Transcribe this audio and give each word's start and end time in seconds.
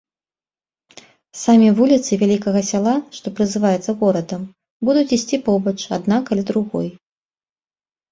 Самі 1.41 1.67
вуліцы 1.79 2.11
вялікага 2.21 2.61
сяла, 2.69 2.93
што 3.17 3.27
празываецца 3.39 3.91
горадам, 3.99 4.41
будуць 4.89 5.13
ісці 5.19 5.37
побач, 5.51 5.75
адна 5.99 6.17
каля 6.31 6.43
другой. 6.53 6.87